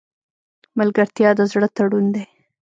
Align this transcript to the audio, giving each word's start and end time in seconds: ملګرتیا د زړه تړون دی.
ملګرتیا 0.79 1.29
د 1.37 1.39
زړه 1.51 1.67
تړون 1.75 2.05
دی. 2.15 2.25